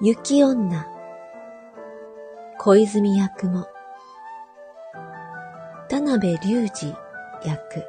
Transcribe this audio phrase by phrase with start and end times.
[0.00, 0.86] 雪女、
[2.56, 3.66] 小泉役も、
[5.88, 6.94] 田辺隆二
[7.44, 7.84] 役。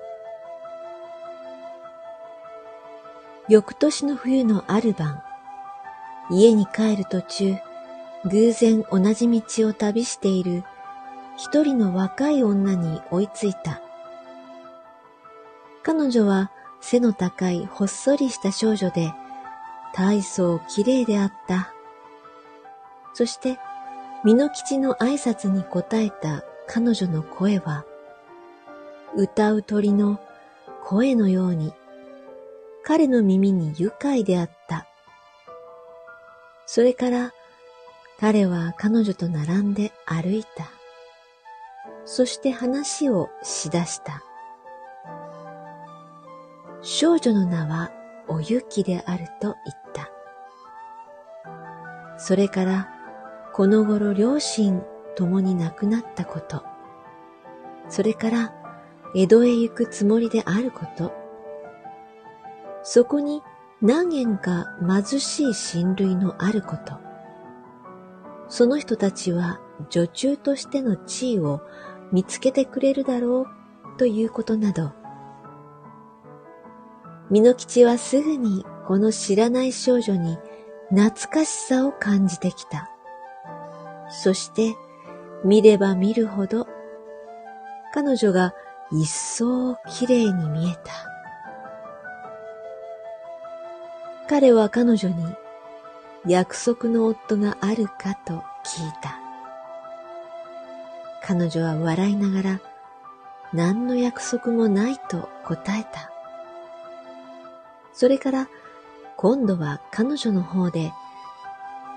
[3.47, 5.21] 翌年の冬のある晩、
[6.31, 7.57] 家に帰る途中、
[8.25, 10.63] 偶然同じ道を旅している
[11.37, 13.83] 一人の若い女に追いついた。
[15.83, 16.49] 彼女は
[16.81, 19.13] 背の高いほっそりした少女で、
[19.93, 21.71] 大層綺麗であった。
[23.19, 23.59] そして、
[24.23, 27.83] 美濃吉の挨拶に答えた彼女の声は、
[29.13, 30.21] 歌う鳥の
[30.85, 31.73] 声のように、
[32.81, 34.87] 彼の耳に愉快であった。
[36.65, 37.33] それから
[38.21, 40.71] 彼は彼女と並んで歩いた。
[42.05, 44.23] そして話をしだした。
[46.81, 47.91] 少女の名は
[48.29, 50.09] おゆきであると言った。
[52.17, 52.95] それから
[53.59, 54.81] この頃両親
[55.17, 56.63] 共に亡くなったこと、
[57.89, 58.53] それから
[59.13, 61.11] 江戸へ行くつもりであること、
[62.83, 63.41] そこに
[63.81, 66.99] 何軒か貧しい親類のあること、
[68.47, 71.59] その人たちは女中としての地位を
[72.13, 74.93] 見つけてくれるだろうということなど、
[77.29, 80.37] 美濃吉はすぐにこの知らない少女に
[80.91, 82.89] 懐かしさを感じてきた。
[84.09, 84.75] そして
[85.43, 86.67] 見れば見るほど
[87.93, 88.53] 彼女が
[88.91, 91.09] 一層綺麗に見えた。
[94.27, 95.35] 彼は彼女に
[96.27, 99.19] 約束の夫があるかと聞いた。
[101.23, 102.61] 彼女は笑いながら
[103.53, 106.11] 何の約束もないと答えた。
[107.93, 108.49] それから
[109.17, 110.93] 今度は彼女の方で、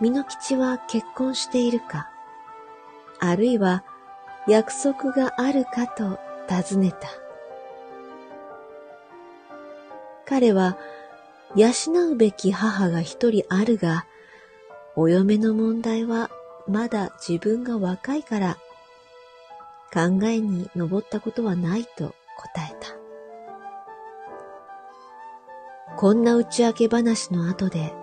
[0.02, 2.10] 美濃吉は結婚しているか、
[3.20, 3.84] あるいは
[4.48, 6.18] 約束があるかと
[6.48, 7.08] 尋ねた。
[10.26, 10.76] 彼は
[11.54, 11.68] 養
[12.10, 14.04] うべき母が一人あるが、
[14.96, 16.30] お嫁の問題は
[16.66, 18.58] まだ自分が若いから
[19.94, 22.88] 考えに上ったことはないと答えた。
[25.96, 27.94] こんな打ち明け話の後で、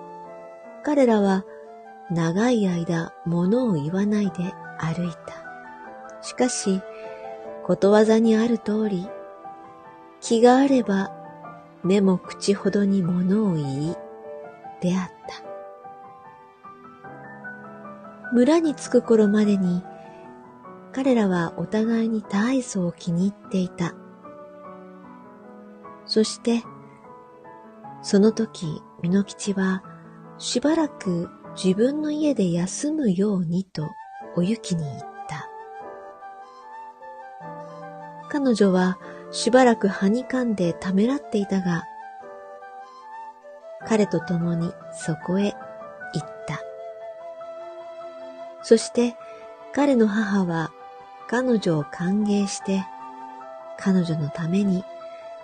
[0.86, 1.44] 彼らは
[2.12, 5.50] 長い間物を言わないで歩いた。
[6.22, 6.82] しかし、
[7.64, 9.08] ことわざにある通り、
[10.22, 11.12] 気があれば
[11.84, 13.96] 目も口ほどに物を言い、
[14.82, 15.50] であった。
[18.34, 19.84] 村に着く頃までに、
[20.92, 23.94] 彼らはお互いに大層気に入っていた。
[26.06, 26.64] そして、
[28.02, 29.84] その時、美濃吉は
[30.38, 33.88] しばらく自分の家で休むようにと
[34.36, 35.50] お雪に言った。
[38.30, 38.98] 彼女は
[39.32, 41.84] しばらくはにかんでためらっていたが、
[43.88, 45.54] 彼と共にそこへ
[46.14, 46.60] 行った。
[48.62, 49.16] そして
[49.74, 50.72] 彼の母は
[51.28, 52.86] 彼女を歓迎して、
[53.78, 54.84] 彼女のために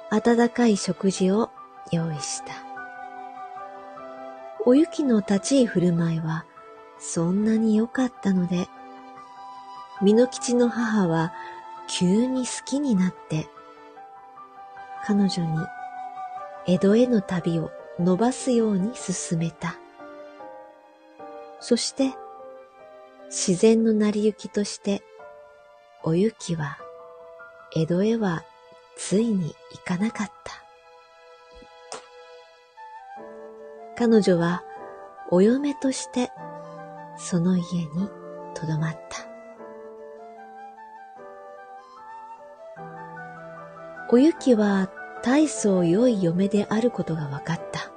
[0.10, 1.50] 温かい食事を
[1.92, 2.65] 用意した。
[4.68, 6.44] お雪の立ち居振る舞いは
[6.98, 8.68] そんなに良かったので、
[10.04, 11.34] 美濃吉の母は
[11.88, 13.48] 急に好きになって、
[15.06, 15.60] 彼女に
[16.66, 19.76] 江戸への旅を伸ばすように進めた。
[21.60, 22.16] そして、
[23.28, 25.04] 自然の成り行きとして、
[26.04, 26.80] お雪は
[27.76, 28.44] 江戸へは
[28.96, 30.65] ついに行かなかった。
[33.98, 34.64] 彼女は
[35.32, 36.32] お嫁として
[37.18, 38.10] その家に
[38.54, 39.26] とどまった。
[44.12, 44.90] おゆきは
[45.24, 47.92] 大層良い嫁であることが分かった。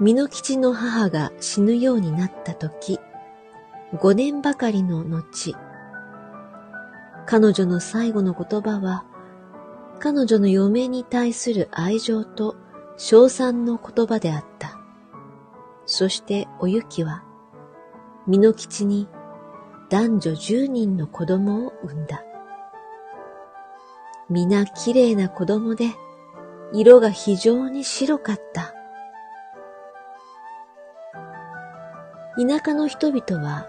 [0.00, 2.98] 美濃吉の母が死ぬようになった時、
[4.00, 5.54] 五年ばかりの後、
[7.26, 9.04] 彼女の最後の言葉は、
[10.00, 12.56] 彼女の嫁に対する愛情と
[13.04, 14.78] 称賛の言葉であった。
[15.86, 17.24] そしておゆきは、
[18.28, 19.08] 美濃吉に
[19.90, 22.22] 男女十人の子供を産んだ。
[24.30, 25.86] 皆綺麗な子供で、
[26.72, 28.72] 色が非常に白かった。
[32.36, 33.66] 田舎の人々は、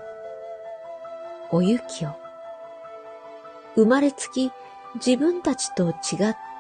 [1.50, 2.10] おゆきを、
[3.74, 4.52] 生まれつき
[5.04, 5.96] 自分たちと違っ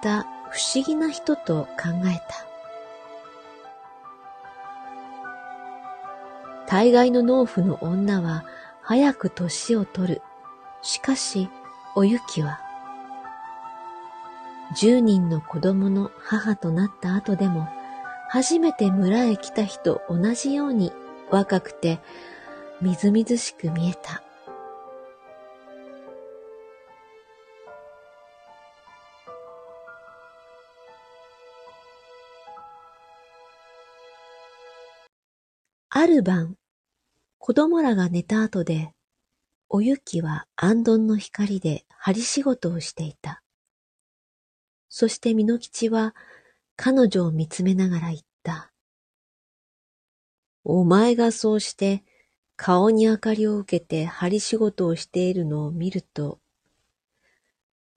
[0.01, 2.52] た不思議な人と考えた。
[6.73, 8.45] 大概の農夫の女は
[8.81, 10.21] 早く年を取る。
[10.81, 11.47] しかし、
[11.93, 12.59] おゆきは、
[14.75, 17.67] 十人の子供の母となった後でも、
[18.27, 20.91] 初めて村へ来た日と同じように
[21.29, 21.99] 若くて
[22.81, 24.23] みずみずしく見えた。
[35.91, 36.55] ある晩、
[37.45, 38.93] 子供らが寝た後で、
[39.67, 43.43] おゆきは安どんの光で針仕事をしていた。
[44.87, 46.15] そして美濃吉は
[46.77, 48.71] 彼女を見つめながら言った。
[50.63, 52.05] お前がそうして
[52.55, 56.39] 顔に明かりを受けて針仕事をしているのを見ると、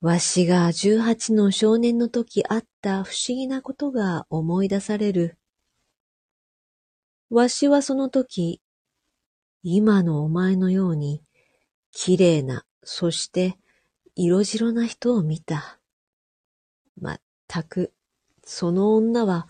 [0.01, 5.39] わしが十八の少年の時あった不思議なことが思い出される。
[7.31, 8.61] わしはその時、
[9.69, 11.25] 今のお前のように、
[11.91, 13.59] 綺麗な、そして
[14.15, 15.81] 色白な人を見た。
[17.01, 17.93] まったく、
[18.45, 19.49] その女は、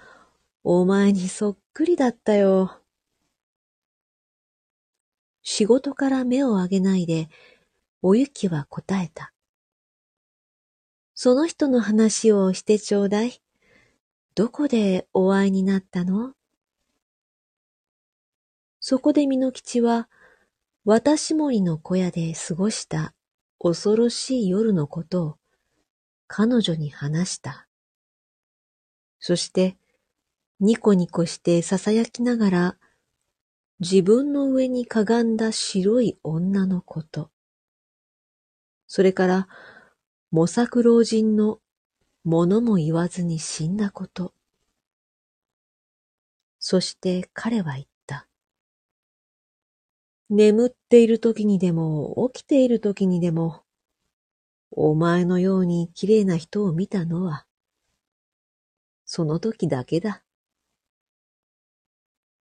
[0.64, 2.80] お前にそっくりだったよ。
[5.42, 7.28] 仕事から目を上げないで、
[8.00, 9.34] おゆきは答えた。
[11.14, 13.42] その人の話をしてちょうだい。
[14.34, 16.35] どこでお会いになったの？
[18.88, 20.08] そこで美濃吉は、
[20.84, 23.14] 渡し森の小屋で過ごした
[23.58, 25.38] 恐ろしい夜のことを
[26.28, 27.66] 彼女に話した。
[29.18, 29.76] そして、
[30.60, 32.76] ニコニコして囁きながら、
[33.80, 37.32] 自分の上にかがんだ白い女のこと。
[38.86, 39.48] それから、
[40.30, 41.58] 模索老人の
[42.22, 44.32] 物も言わずに死んだこと。
[46.60, 47.95] そして彼は言った。
[50.28, 53.62] 眠っている時にでも起きている時にでも、
[54.72, 57.46] お前のように綺麗な人を見たのは、
[59.04, 60.24] その時だけだ。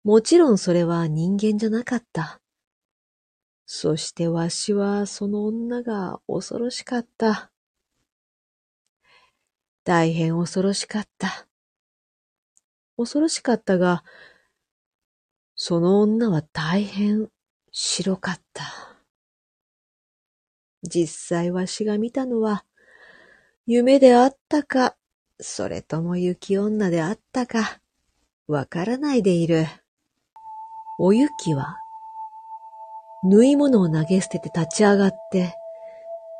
[0.03, 2.41] もちろんそれは人間じゃなかった。
[3.67, 7.51] そしてわしはその女が恐ろしかった。
[9.83, 11.47] 大変恐ろしかった。
[12.97, 14.03] 恐ろしかったが、
[15.55, 17.29] その女は大変
[17.79, 18.63] 白かった。
[20.81, 22.65] 実際わしが見たのは、
[23.67, 24.95] 夢であったか、
[25.39, 27.79] それとも雪女であったか、
[28.47, 29.67] わからないでいる。
[30.97, 31.77] お雪は、
[33.23, 35.53] 縫い物を投げ捨てて立ち上がって、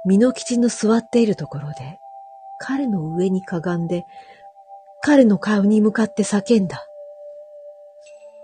[0.09, 1.99] 美濃吉の座っているところで、
[2.59, 4.05] 彼の上にかがんで、
[5.03, 6.86] 彼の顔に向かって叫んだ。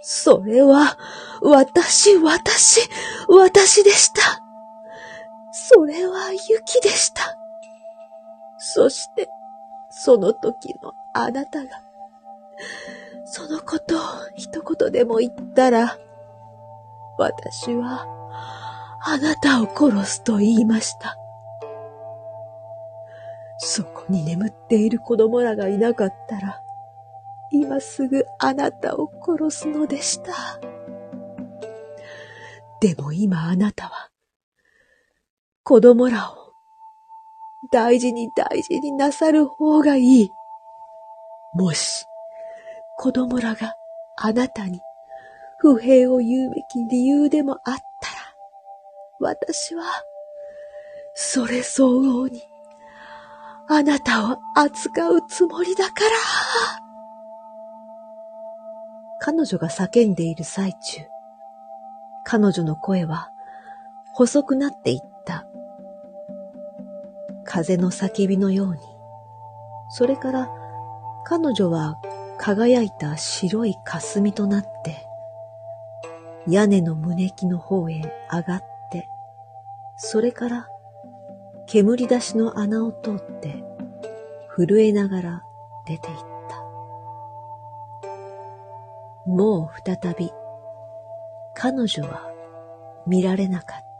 [0.06, 0.98] それは、
[1.42, 2.82] 私、私、
[3.30, 4.42] 私でした。
[5.54, 7.38] それは雪でした。
[8.58, 9.30] そして、
[9.90, 11.70] その時のあなたが、
[13.24, 14.00] そのことを
[14.36, 15.98] 一言でも言ったら、
[17.18, 18.06] 私は、
[19.06, 21.18] あなたを殺すと言いました。
[23.58, 26.63] そこに眠っている子供らがいなかったら、
[27.54, 30.60] 今すぐあなたを殺すのでした。
[32.82, 34.10] でも今あなたは、
[35.64, 36.52] 子供らを
[37.72, 40.30] 大事に大事になさる方がいい。
[41.54, 42.06] もし、
[42.98, 43.76] 子供らが
[44.18, 44.82] あなたに
[45.60, 47.84] 不平を言うべき理由でもあったら、
[49.20, 49.84] 私は、
[51.14, 52.42] それ相応に、
[53.70, 56.83] あなたを扱うつもりだから。
[59.26, 61.00] 彼女が叫んでいる最中、
[62.26, 63.30] 彼女の声は
[64.12, 65.48] 細くなっていった。
[67.46, 68.82] 風の叫びのように。
[69.92, 70.50] それから
[71.26, 72.02] 彼女は
[72.38, 75.08] 輝いた白い霞となって、
[76.46, 79.08] 屋根の胸木の方へ上がって、
[79.96, 80.68] それから
[81.66, 83.64] 煙出しの穴を通って
[84.54, 85.44] 震えながら
[85.88, 86.33] 出ていった。
[89.26, 90.32] もう再び
[91.56, 92.30] 彼女は
[93.08, 93.93] 見られなかった。